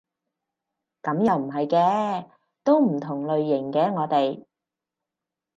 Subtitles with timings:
[1.03, 2.31] 噉又唔係嘅，
[2.63, 4.47] 都唔同種類嘅我哋